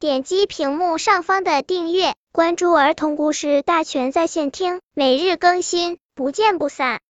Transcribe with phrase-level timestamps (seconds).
[0.00, 7.00] 点击屏幕上方的订阅，关注儿童故事大全在线听，每日更新，不见不散。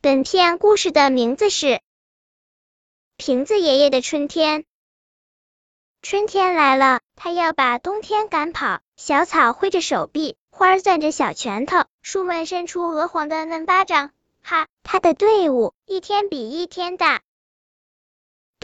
[0.00, 1.66] 本片故事的名字是
[3.18, 4.62] 《瓶子爷爷的春天》。
[6.00, 8.80] 春天来了，他要把冬天赶跑。
[8.96, 14.12] 小草挥着手臂，花儿攥着小拳头，树们伸出鹅黄的嫩巴掌。
[14.40, 17.20] 哈，他的队伍一天比一天大。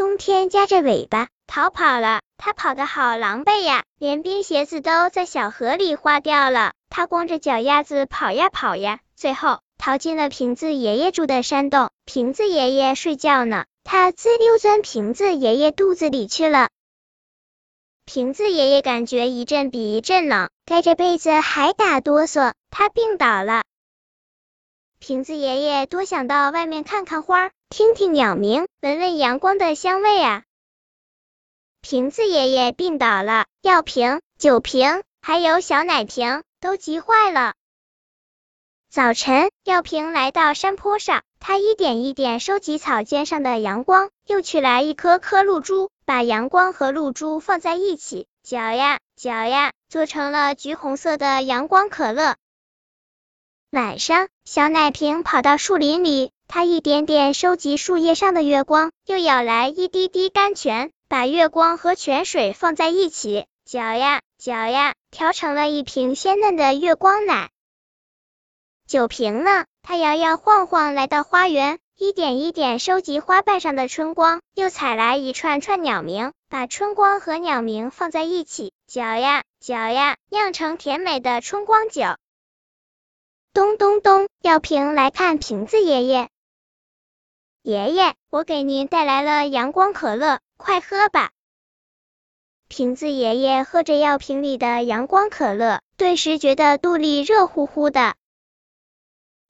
[0.00, 6.72] 冬天夹着尾巴逃跑了，他跑得好狼狈呀，连冰鞋子都在小河里化掉了。
[6.88, 11.90] 他光着脚丫子跑呀跑呀，最后逃进了瓶子爷爷住的山洞。
[12.06, 16.70] 瓶子爷爷睡觉呢，他滋溜钻瓶子爷爷肚子里去了。
[18.06, 23.64] 瓶子爷爷感觉一阵比一阵冷，盖着被子还打哆嗦，他病倒了。
[25.00, 27.50] 瓶子爷爷多想到外面看看花。
[27.70, 30.42] 听听鸟鸣，闻闻阳光的香味啊！
[31.80, 37.54] 瓶子爷爷病倒了，药瓶、酒瓶还有小奶瓶都急坏了。
[38.90, 52.36] 早晨，药瓶来到山坡上，他一点一点收集草尖上的阳光，又取来一颗颗露珠，把阳光和露珠放在一起，搅呀搅呀，做成了橘红色的阳光可乐。
[53.70, 56.32] 晚上，小奶瓶跑到树林里。
[56.48, 67.50] 它一点点收集树叶上的月光，又舀来一滴滴甘泉，把月光和泉水放在一起，搅呀搅呀，调成了一瓶鲜嫩的月光奶。
[68.88, 69.66] 酒瓶呢？
[69.82, 82.02] 它摇摇晃晃来到花园，一点一点收集花瓣上的春光，又采来一串串鸟鸣，把春光和鸟鸣放在一起，搅呀搅呀，酿成甜美的春光酒。
[83.52, 86.28] 咚咚咚，药瓶来看瓶子爷爷。
[87.62, 91.32] 爷爷，我给您带来了阳光可乐，快喝吧。
[92.68, 98.14] 瓶子爷爷喝着药瓶里的阳光可乐，顿时觉得肚里热乎乎的。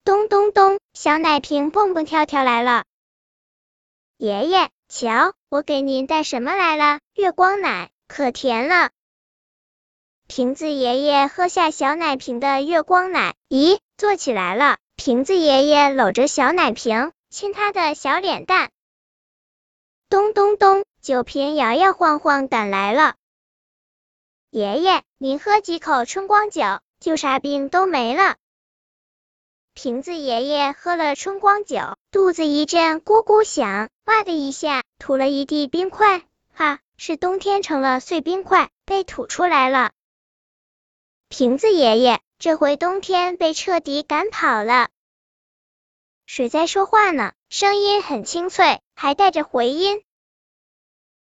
[0.03, 2.85] 咚咚咚，小奶瓶蹦蹦跳跳来了。
[4.17, 7.01] 爷爷，瞧，我给您带什么来了？
[7.13, 8.91] 月光奶，可甜了。
[10.33, 14.79] 瓶子爷爷喝下小奶瓶的月光奶，咦，坐起来了。
[14.95, 17.11] 瓶子爷爷搂着小奶瓶。
[17.31, 18.71] 亲他的小脸蛋，
[20.09, 23.17] 咚咚咚，酒瓶摇摇晃晃赶来了。
[24.51, 26.63] 爷爷，您喝几口春光酒，
[27.01, 28.37] 就啥病都没了。
[29.75, 36.23] 瓶子爷爷喝了春光酒，肚子一阵咕咕响，哇的一下吐了一地冰块，
[36.55, 39.91] 哈，是冬天成了碎冰块，被吐出来了。
[41.33, 44.89] 瓶子爷爷这回冬天被彻底赶跑了。
[46.27, 47.35] 谁在说话呢？
[47.49, 50.03] 声音很清脆，还带着回音。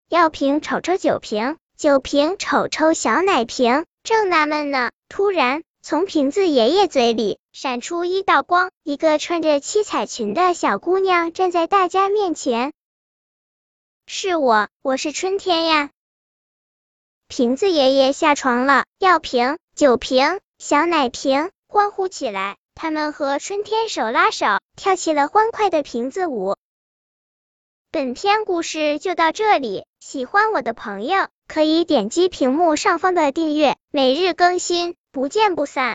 [0.10, 4.90] 药瓶瞅瞅酒瓶，酒瓶瞅瞅小奶瓶，正纳闷呢。
[5.08, 12.74] 突然，从瓶子爷爷嘴里闪出一道光，一个穿着七彩裙的小姑娘站在大家面前。
[14.08, 15.92] 是我，我是春天呀！
[17.28, 22.58] 瓶子爷爷下床了，药瓶、酒瓶、小奶瓶欢呼起来。
[22.76, 26.56] 他们和春天手拉手，跳起了欢快的瓶子舞。
[27.90, 35.90] 本篇故事就到这里，喜欢我的朋友可以点击屏幕上方的订阅，每日更新，不见不散。